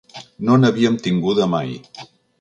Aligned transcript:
No 0.47 0.55
n’havíem 0.61 0.97
tinguda 1.03 1.49
mai. 1.55 1.73